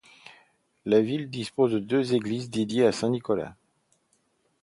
[0.85, 3.55] La ville dispose de deux églises dédiées à Saint-Nicolas.